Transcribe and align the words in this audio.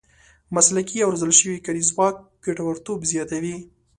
مسلکي 0.55 0.97
او 1.01 1.09
روزل 1.13 1.31
شوی 1.39 1.63
کاري 1.65 1.81
ځواک 1.89 2.15
ګټورتوب 2.45 2.99
زیاتوي. 3.11 3.55